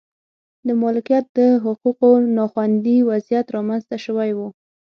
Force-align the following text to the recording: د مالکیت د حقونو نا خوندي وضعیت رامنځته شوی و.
د 0.67 0.69
مالکیت 0.81 1.25
د 1.37 1.39
حقونو 1.63 2.27
نا 2.37 2.45
خوندي 2.51 2.97
وضعیت 3.09 3.47
رامنځته 3.55 3.97
شوی 4.05 4.31
و. 4.37 4.39